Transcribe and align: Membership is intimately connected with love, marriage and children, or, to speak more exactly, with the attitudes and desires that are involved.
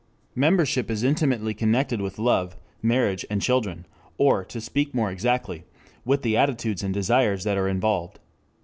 Membership 0.33 0.89
is 0.89 1.03
intimately 1.03 1.53
connected 1.53 2.01
with 2.01 2.17
love, 2.17 2.55
marriage 2.81 3.23
and 3.29 3.39
children, 3.39 3.85
or, 4.17 4.43
to 4.43 4.59
speak 4.59 4.95
more 4.95 5.11
exactly, 5.11 5.63
with 6.05 6.23
the 6.23 6.35
attitudes 6.35 6.81
and 6.81 6.91
desires 6.91 7.43
that 7.43 7.55
are 7.55 7.67
involved. 7.67 8.19